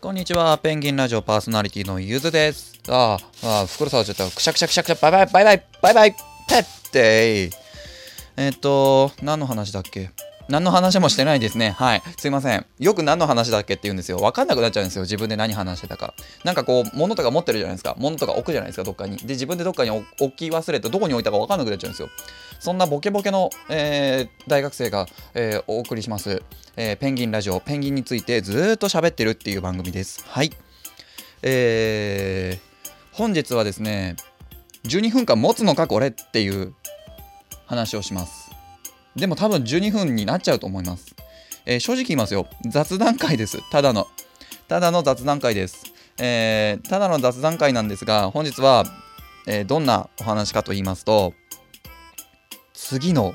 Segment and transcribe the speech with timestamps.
[0.00, 2.80] こんにちは、ペンギンラジオパーソナリティのゆずです。
[2.88, 4.30] ああ、ああ袋触っちゃった。
[4.30, 6.18] くしゃくしゃくしゃくしゃ、バイバイバイバイバイバイペ
[6.54, 7.50] ッテイ
[8.36, 10.10] えっ、と、何の話だっけ？
[10.48, 11.72] 何の話もしてないですね。
[11.72, 12.02] はい。
[12.16, 12.64] すいません。
[12.78, 14.18] よく何の話だっけって言うんですよ。
[14.18, 15.02] わかんなくなっちゃうんですよ。
[15.02, 16.14] 自分で何話してたか。
[16.44, 17.96] なんかこう、物とか持ってるじゃないですか。
[17.98, 19.16] 物とか置くじゃないですか、どっかに。
[19.18, 20.04] で、自分でどっかに置
[20.36, 22.08] き忘れて、どこに置いたかわかんなくなっちゃうんですよ。
[22.58, 26.42] そんなボケボケの、えー大学生が、えーお送りします、
[26.76, 27.60] えーペンギンラジオ。
[27.60, 30.24] ペンギンについてずーっと喋ってるっていう番組です。
[30.26, 30.50] はい。
[31.42, 32.68] えー
[33.12, 34.14] 本日はですね、
[34.84, 36.72] 12分間持つのかこれっていう
[37.66, 38.50] 話をします。
[39.16, 41.14] でも多分12分になっちゃうと思います。
[41.66, 42.46] えー正直言いますよ。
[42.68, 43.58] 雑談会です。
[43.70, 44.06] ただの。
[44.68, 45.84] ただの雑談会です。
[46.18, 48.84] えーただの雑談会なんですが、本日は、
[49.46, 51.34] えーどんなお話かと言いますと、
[52.88, 53.34] 次の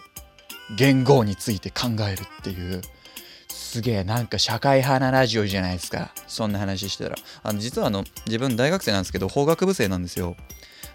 [0.75, 2.81] 言語について考えるっていう、
[3.49, 6.11] すげえなんか社会派なラジオじゃないですか。
[6.27, 7.15] そんな話してたら。
[7.43, 10.35] あの実はあの自分大学生なんですけど、法学部生なんですよ。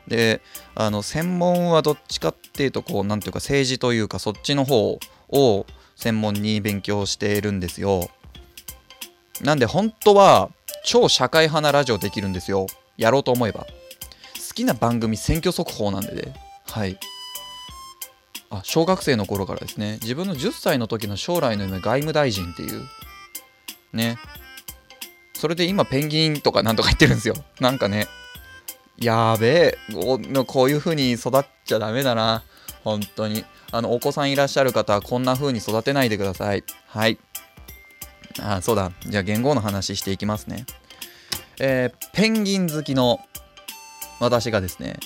[0.08, 0.40] で、
[0.74, 8.10] あの専門はどっちかっていうと、こう、なんていうか政治というか、そっちの方を専門に勉強しているんですよ。
[9.40, 10.50] なんで本当は
[10.84, 12.66] 超社会派なラジオできるんですよ。
[12.96, 13.60] やろうと思えば。
[13.60, 16.34] 好きな番組選挙速報なんでね。
[16.66, 16.98] はい。
[18.50, 19.98] あ、小学生の頃からですね。
[20.02, 22.82] 自分の10歳の時の将来の夢外務大臣っていう。
[23.92, 24.16] ね。
[25.34, 27.34] それで今ペンギンとかなんとか言ってるんですよ。
[27.60, 28.06] なんかね。
[28.98, 29.78] やべえ。
[30.46, 32.42] こういう風に育っちゃダメだな。
[32.82, 33.44] 本当に。
[33.70, 36.64] あの、お子さんいらっしゃる方はこんな風に育てないでください。
[36.86, 37.18] はい。
[38.40, 38.92] あ、そうだ。
[39.06, 40.64] じゃあ言語の話していきますね。
[41.60, 43.20] えーペンギン好きの
[44.20, 44.98] 私がですね、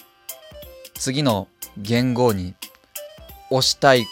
[0.94, 2.54] 次の言語に
[3.52, 4.06] 押したい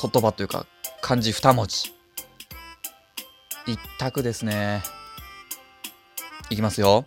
[0.00, 0.66] 言葉というか
[1.00, 1.92] 漢字2文字。
[3.66, 4.82] 一択ですね。
[6.50, 7.04] いきますよ。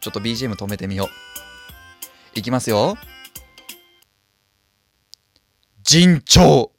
[0.00, 1.08] ちょっと BGM 止めてみよう。
[2.38, 2.96] いきますよ。
[5.84, 6.72] 尋常。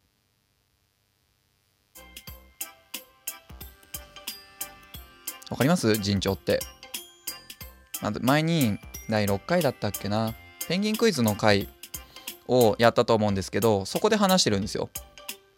[5.49, 5.93] わかります？
[5.97, 6.59] 尋常って。
[8.01, 10.33] まず前に第6回だったっけな。
[10.67, 11.69] ペンギンクイズの回
[12.53, 14.89] をやったと思うんですけど、そこで話してるんですよ。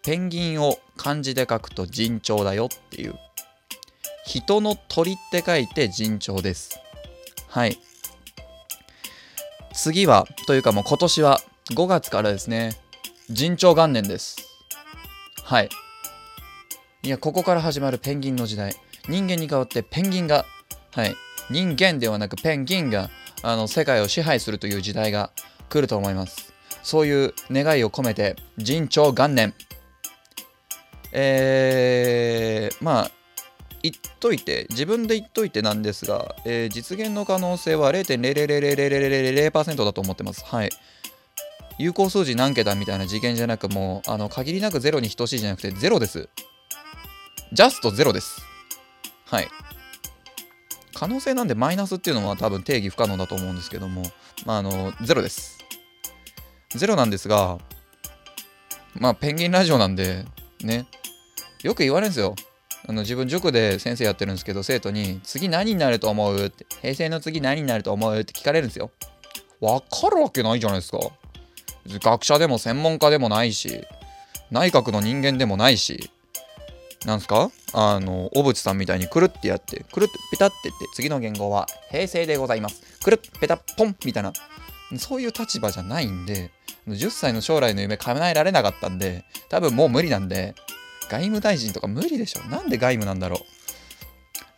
[0.03, 3.15] ペンギンを漢字で書くと尋常だよっていう。
[4.25, 6.79] 人の鳥って書いて尋常です。
[7.47, 7.79] はい。
[9.73, 11.41] 次は、というかもう今年は
[11.71, 12.73] 5月からですね、
[13.29, 14.37] 尋常元年です。
[15.43, 15.69] はい。
[17.03, 18.75] いや、ここから始まるペンギンの時代。
[19.07, 20.45] 人間に代わってペンギンが、
[20.91, 21.15] はい。
[21.51, 23.11] 人間ではなくペンギンが、
[23.43, 25.31] あの、世界を支配するという時代が
[25.69, 26.54] 来ると思います。
[26.85, 29.55] そういう願いを込めて、尋常元年。
[31.11, 33.11] えー、まあ、
[33.81, 40.45] 言っといて、自分で言っといてなんですが、えー実現の可能性は0.0000000%だと思ってます。
[40.45, 40.69] はい。
[41.79, 46.29] 有効数字何桁みたいな次元じゃなく、もう、あの、限りなくゼロに等しいじゃなくて、ゼロです。
[47.51, 48.41] ジャストゼロです。
[49.25, 49.47] はい。
[50.93, 54.03] 可能性なんでマイナスっていうのは多分定義不可能だと思うんですけども、
[54.45, 55.54] まあ、あの、ゼロです。
[56.75, 57.57] ゼロなんですが、
[58.95, 60.25] まあ、ペンギンラジオなんで、
[60.61, 60.85] ね、
[61.63, 62.35] よく言われるんですよ。
[62.87, 68.91] あの自分塾で先生やってるんですけど生徒に「次何になると思う?」って「平成の次何になると思う?」って聞かれるんですよ。
[69.59, 70.99] わかるわけないじゃないですか。
[71.87, 73.83] 学者でも専門家でもないし
[74.51, 76.11] 内閣の人間でもないし
[77.05, 77.49] なんすか？
[77.73, 84.31] あの小渕さんみたいにくるってやってくるってペタってって次の言語は平成でございますくるっペタポンみたいな
[84.99, 86.51] そういう立場じゃないんで
[86.87, 90.55] 10歳の将来の夢叶えられなかったんで多分もう無理なんで
[91.09, 92.43] 外務大臣とか無理でしょ。
[92.49, 93.39] なんで外務なんだろう。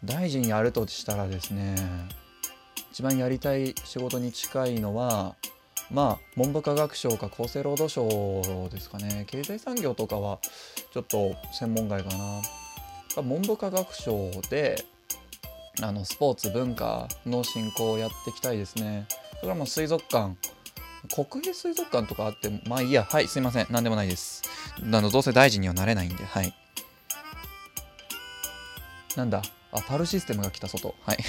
[0.05, 1.75] 大臣やるとしたらですね
[2.91, 5.35] 一番やりたい仕事に近いのは
[5.91, 9.25] まあ文部科学省か厚生労働省ですかね。
[9.27, 10.39] 経済産業とかは
[10.93, 12.41] ちょっと専門外かな。
[13.23, 14.85] 文部科学省で
[15.81, 19.07] あのスポーツ文化の振興をやっていきたいですね。
[19.39, 20.35] それからもう水族館
[21.13, 23.67] 国営水族館とかあってまあいいやはいすいません。
[23.69, 24.43] 何でもないです。
[24.81, 26.53] あのどうせ大臣にはなれないんではい。
[29.15, 29.41] なんだ？
[29.71, 30.95] あパルシステムが来た外。
[31.05, 31.17] はい。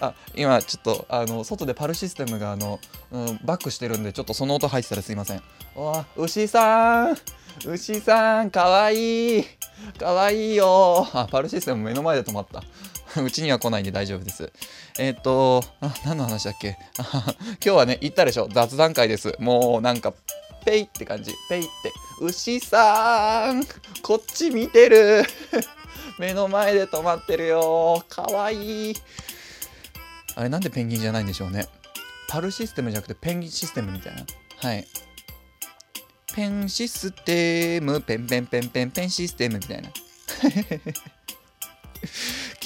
[0.00, 2.78] あ今ちょっとあの外でパルシステムがあの、
[3.12, 5.42] うん、バックしてるんでちょっとその音入ってたらすいません。
[5.76, 7.16] うわ牛さん！
[7.66, 9.44] 牛さんかわいい！
[9.98, 12.62] かわいいよあパルシステム目の前で止まった。
[13.22, 14.52] うちには来ないんで大丈夫です。
[14.98, 16.76] えっ、と、あ、何の話だっけ？
[16.98, 18.48] あ 今日はね、言ったでしょ？
[18.52, 19.34] 雑談会です。
[19.38, 20.12] もうなんか、
[20.64, 21.34] ペイって感じ。
[21.48, 21.92] ペイって。
[22.20, 23.64] 牛さん
[24.02, 25.24] こっち見てる。
[26.18, 28.04] 目の前で止まってるよ。
[28.08, 28.96] かわいい。
[30.36, 31.66] あれなんでペンギンじゃないんでしょうね。
[32.28, 34.24] パルシステムじゃなくてペンギンシステムみたいな。
[34.58, 34.86] はい。
[36.34, 39.90] ペンシステムペンペンペンペンペンシステムみたいな。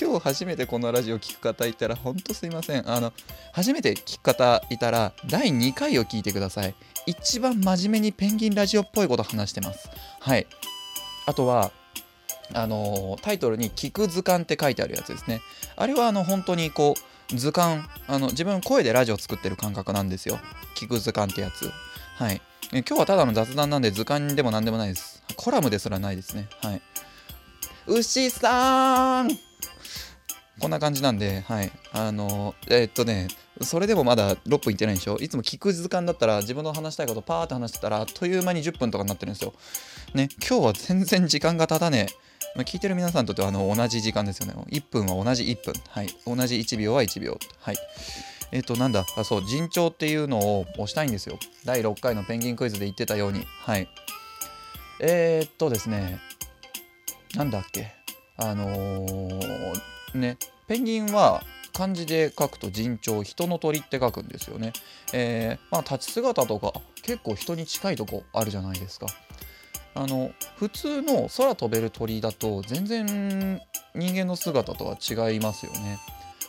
[0.01, 2.89] 今日初めてこのラジオ聞く方いたらほんとすいません。
[2.89, 3.13] あの
[3.53, 6.75] 初めて聞く方いたら第2回を聞いてください。
[7.07, 9.91] 一番真面目にペンギンラジオっぽいこと話してます。
[10.21, 10.47] はい。
[11.27, 11.73] あとは
[12.55, 15.41] あのタイトルに「聞く図鑑」って書いてあるやつですね。
[15.75, 16.95] あれはあの本当にこ
[17.33, 20.39] う図鑑あの自分声でラジオ作ってる感覚なんですよ。
[20.77, 21.73] 聞く図鑑ってやつ。
[22.15, 22.41] はい。
[22.71, 25.25] 今日はただの雑談なんで図鑑でも何でもないです。
[25.35, 26.49] コラムですらないですね。
[26.63, 26.83] はい。
[27.87, 29.48] 牛さん！
[30.61, 31.71] こんな感じなんで、はい。
[31.93, 33.29] あの、え、っとね、
[33.63, 35.17] それでもまだ6分いってないんでしょ？
[35.19, 39.55] いつも聞く時間だったら自分の話したいことパーって話してたらあっという間に10分とかになってるんですよ。
[40.15, 42.29] ね、今日は全然時間が経たねえ。
[42.57, 44.55] まあ、聞いてる皆さんにとってはあの同じ時間ですよね。
[44.69, 45.75] 1分は同じ1分。
[45.89, 46.09] はい。
[46.27, 47.39] 同じ1秒は1秒。
[47.61, 47.77] はい。
[48.51, 51.39] えっ、ー、と、なんだ、あ、そう、尋常っていうのを押したいんですよ。
[51.67, 53.45] 第6回のペンギンクイズで言ってたように。
[53.61, 53.89] はい。
[55.01, 56.19] えー、っとですね、
[57.35, 57.93] なんだっけ？
[58.39, 59.81] あのー、
[60.15, 64.73] ねペンギンは漢字で書くと人鳥人の鳥って書くんですよね、
[65.13, 66.73] えー、まあ立ち姿とか
[67.03, 69.07] 結構人に近いとこあるじゃないですか。
[69.95, 73.61] あの普通の空飛べる鳥だと全然
[73.97, 75.99] 人間の姿とは違いますよね。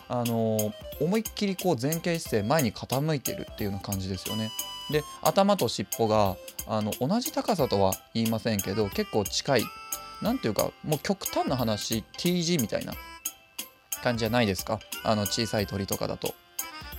[0.07, 4.51] あの思いっきりこう前傾姿勢前に傾いてるっていうような感じですよね。
[4.91, 6.35] で頭と尻尾が
[6.67, 9.63] あの同じ高さとは言いませんけど結構近い。
[10.21, 12.93] 何ていうかもう極端な話 T 字みたいな。
[14.01, 14.79] 感じじゃないですか。
[15.03, 16.33] あの小さい鳥とかだと。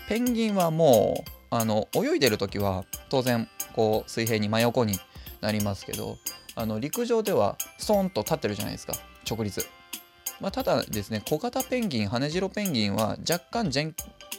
[0.09, 4.99] ペンギンはもうあの泳いでる時は当然こう水平に真横に
[5.41, 6.19] なりますけど
[6.57, 8.95] あの陸上ではストンと立ってるじゃないですか。
[9.29, 9.65] 直立、
[10.41, 13.95] まあ、ただですね小型ペンギン羽ジロペンギンは若干前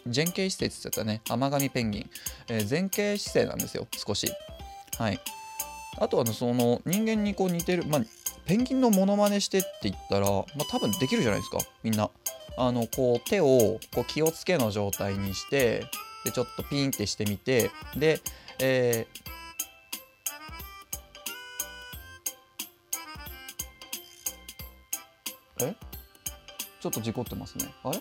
[0.06, 1.22] 前傾姿勢って言ってたね。
[1.30, 2.10] 甘噛みペンギン、
[2.50, 4.32] えー、前傾姿勢なんですよ少し。
[4.98, 5.20] はい。
[6.00, 8.02] あとはその人間にこう似てるまあ
[8.46, 12.10] ペンギンのモノマネしてって言ったら、まあ、多分できるじゃないですかみんな。
[12.58, 15.86] あのこう手をこう気をつけの状態にして
[16.26, 18.20] でちょっとピンってしてみてで、
[18.60, 25.76] えー、え？
[26.82, 27.74] ちょっと事故ってますね。
[27.84, 28.00] あれ？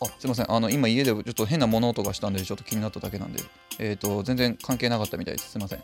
[0.00, 0.52] あすいません。
[0.52, 3.42] あの今家でちょっと変な物音がしたんでちょっと気になっただけなんで。
[3.78, 5.52] えっ、ー、と全然関係なかったみたいです。
[5.52, 5.82] すいません。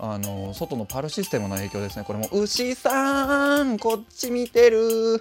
[0.00, 2.04] あの外のパルシステムの影響ですね。
[2.04, 5.20] これも牛さんこっち見てる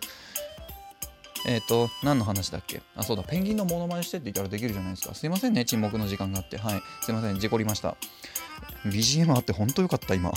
[1.48, 2.82] えっ、ー、と、何の話だっけ？
[2.96, 5.16] あ、そうだ、ペンギンのモノマネしてって言ったらできるじゃないですか。
[5.16, 6.58] すいませんね、沈黙の時間があって。
[6.58, 6.82] はい。
[7.02, 7.96] すいません、事故りました。
[8.86, 10.32] BGM あって本当よかった、今。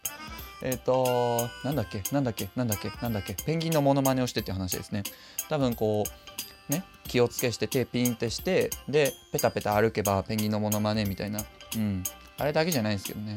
[0.62, 5.04] えっと、なんだっけ、なんだっけ、なんだっけ、なんだっけ、ペンギンのモノマネをしてって話ですね。
[5.48, 6.04] 多分こ
[6.68, 11.44] う、ね、気をつけして手ピンってして、で、ペタペタ歩けばペンギンのモノマネみたいな。
[11.76, 12.02] うん。
[12.38, 13.36] あれだけじゃないんですけどね。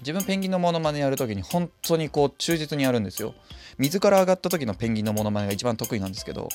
[0.00, 3.34] 自分ペンギンのモノマネやるときに本当にこう忠実にやるんですよ。
[3.78, 6.48] 水から上がった時のペンギンのモノマネが一番得意なんですけど、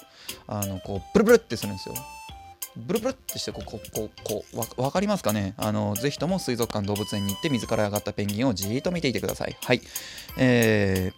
[0.48, 1.96] あのこうブルブルってするんですよ。
[2.76, 5.54] ブルブルってしてこうこうこうこうわ分かりますかね？
[5.58, 9.56] あのぜひとも水族館動物園に行って水から上がったペンギンをじーっと見ていてください。
[9.62, 9.82] はい。
[10.38, 11.12] え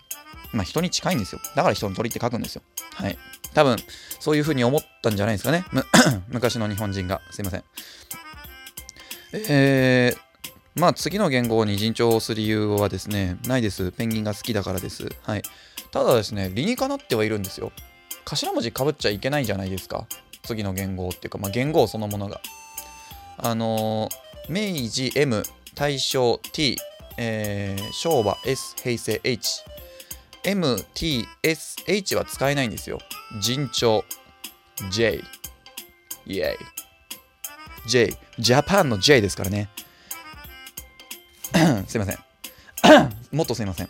[0.53, 1.41] ー、まあ人に近いんですよ。
[1.55, 2.61] だから人の鳥って書くんですよ。
[2.95, 3.17] はい。
[3.53, 3.77] 多分
[4.19, 5.63] そういう風に思ったんじゃないですかね。
[6.27, 7.21] 昔の日本人が。
[7.31, 7.63] すいません。
[9.33, 10.19] えー、
[10.75, 13.91] まあ次の言語に尋常をする理由はですね、ないです。
[13.93, 15.07] ペンギンが好きだからです。
[15.23, 15.41] はい。
[15.91, 17.71] ただですね、理にかなってはいるんですよ。
[18.25, 20.05] 頭文字かぶっちゃいけないじゃないですか。
[20.43, 22.41] 次の言語っていうか、まあ、言語そのものが。
[23.37, 25.43] あのー、明治 M、
[25.75, 26.77] 大正 T、
[27.17, 29.63] えー、昭和 S、平成 H。
[30.43, 32.99] M、T、S、H は使えないんですよ。
[33.41, 34.03] 尋常
[34.91, 35.21] J。
[36.25, 36.57] イェイ。
[37.87, 39.69] J、ジャパンの J ですからね。
[41.87, 42.17] すいません。
[43.35, 43.89] もっとすいません。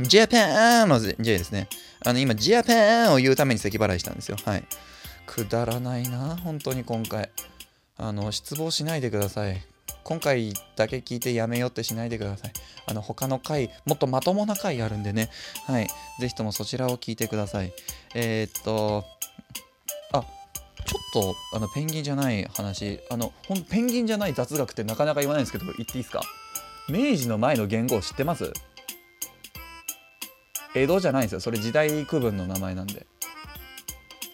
[0.00, 1.68] ジャパンの J ですね。
[2.04, 4.36] あの、今、ジャパンを言うために咳払いしたんですよ。
[4.44, 4.64] はい。
[5.26, 7.30] くだらないな、本当に今回。
[7.98, 9.62] あの、失望しないでください。
[10.02, 12.52] 今回だけ聞いてやめようってしないでください。
[12.86, 15.30] あの、他の回、もっとまともな回あるんでね。
[15.66, 15.88] はい。
[16.18, 17.72] ぜひともそちらを聞いてください。
[18.14, 19.04] えー、っと、
[20.12, 20.22] あ、
[20.84, 26.22] ちょっと、あの、ペンギンじゃない話、あの、ほんペンギンじゃない雑学ってなかなか言わないんですけど、言っていいですか？
[26.88, 28.52] 明治の前の元号知ってます？
[30.74, 31.40] 江戸じゃないんですよ。
[31.40, 33.06] それ時代区分の名前なんで。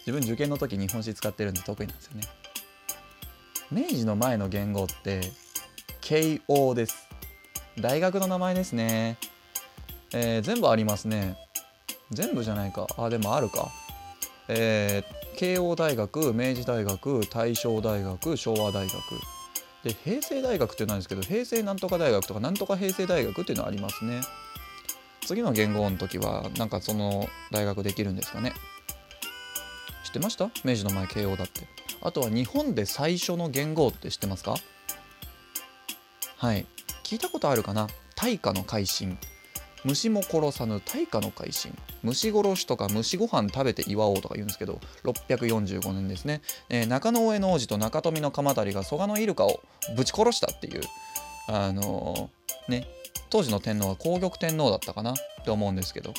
[0.05, 2.23] 自分受験の時日本史使ってるんで得意なんですよね。
[3.71, 5.21] 明治の前の元号って
[6.01, 7.07] 慶応です。
[7.79, 9.17] 大学の名前ですね、
[10.11, 11.37] えー、全部ありますね。
[12.09, 12.87] 全部じゃないか。
[12.97, 13.69] あでもあるか。
[14.47, 18.93] えー、慶応大学明治大学大正大学昭和大学。
[19.83, 24.21] で平成大学ってなんですけど平成なんとか大学とかなんとか平成大学っていうのはありますね。
[25.25, 28.53] 次の元号の時はなんかその大学できるんですかね。
[30.03, 30.49] 知ってました？
[30.63, 31.67] 明治の前慶応だって。
[32.01, 34.55] あとは日本で最初の元号って知ってますか？
[36.37, 36.65] はい。
[37.03, 37.87] 聞いたことあるかな？
[38.15, 39.17] 大化の改新。
[39.85, 41.77] 虫も殺さぬ大化の改新。
[42.03, 49.61] 虫殺しとか虫ご飯食べて祝おうとか言うんですけど645年ですね、えー、中野上の王子と中富の鎌足が蘇我のイルカを
[49.97, 50.81] ぶち殺したっていう
[51.47, 52.87] あのー、ね
[53.29, 55.13] 当時の天皇は皇玉天皇だったかな？
[55.13, 56.13] って思うんですけど。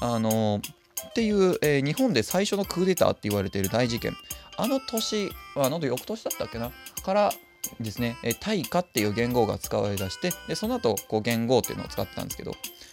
[0.00, 4.12] あのー、っていう、え日本で最初のクーデターって言われている大事件。
[4.56, 6.70] あの年あの翌年だったっけな？
[7.04, 7.32] から
[7.80, 12.52] ですね、え大化っていう元号が使われだしてでその後こう元号っていうのを使ってたんですけど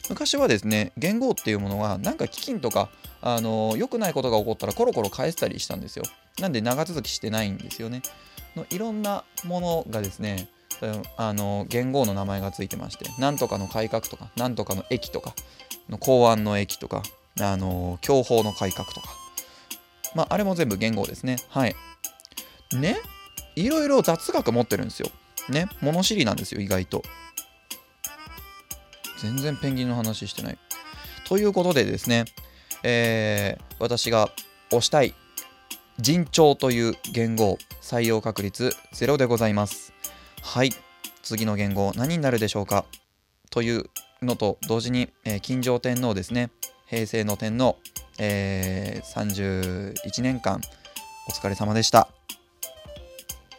[0.10, 2.90] 昔はですね元号っていうものはなんか飢饉とか
[3.22, 6.04] あの良くないことが起こったらコロコロ返せたりしたんですよ。
[6.40, 8.02] なんで長続きしてないんですよね。
[8.56, 10.50] のいろんなものがですね
[11.18, 15.34] あの元号の名前がついてましてなんとかの改革とかなんとかの駅とか
[15.90, 17.04] の公安の駅とか
[17.40, 19.22] あの享保の改革とか。
[20.16, 21.38] まああれも全部元号ですね。
[21.50, 21.76] はい。
[22.74, 22.98] ね
[23.56, 25.10] いろいろ雑学持ってるんですよ。
[25.50, 25.68] ね？
[25.82, 27.04] 物知りなんですよ意外と。
[29.20, 30.58] 全然ペンギンの話してない。
[31.28, 32.26] ということでですね、
[32.84, 34.30] えー、私が
[34.72, 35.14] 推したい
[36.00, 39.94] 人長という言語採用確率0でございます。
[40.42, 40.72] はい、
[41.22, 42.86] 次の言語何になるでしょうか？
[43.50, 43.90] という
[44.22, 46.50] のと同時に、えー、金城天皇ですね、
[46.88, 47.78] 平成の天皇、
[48.18, 50.62] えー、31年間
[51.28, 52.10] お疲れ様でした。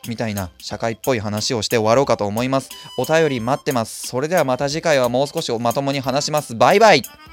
[0.08, 2.70] みたいな社会っぽい話をして終わろうかと思います。
[2.98, 4.08] お便り待ってます。
[4.08, 6.54] それではまた次回はもう少しまともに話します。
[6.56, 7.02] バイバイ